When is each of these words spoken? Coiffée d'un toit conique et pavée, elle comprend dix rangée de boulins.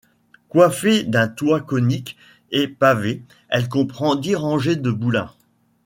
Coiffée 0.49 1.03
d'un 1.03 1.27
toit 1.27 1.61
conique 1.61 2.17
et 2.49 2.67
pavée, 2.67 3.21
elle 3.49 3.69
comprend 3.69 4.15
dix 4.15 4.33
rangée 4.35 4.75
de 4.75 4.89
boulins. 4.89 5.31